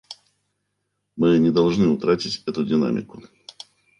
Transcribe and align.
Мы 1.15 1.37
не 1.37 1.51
должны 1.51 1.87
утратить 1.89 2.41
эту 2.47 2.63
динамику. 2.65 3.21